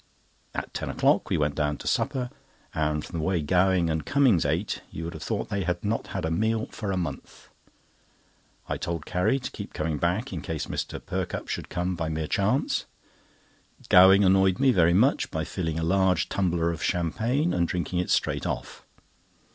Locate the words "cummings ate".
4.03-4.81